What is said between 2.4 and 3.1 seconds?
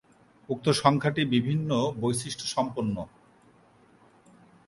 সম্পন্ন।